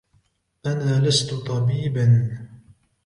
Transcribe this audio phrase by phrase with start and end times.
[0.65, 2.37] أنا لست طبيباً.